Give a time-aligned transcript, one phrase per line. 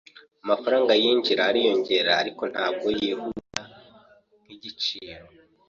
[0.43, 3.61] Amafaranga yinjira ariyongera, ariko ntabwo yihuta
[4.43, 5.25] nkigiciro.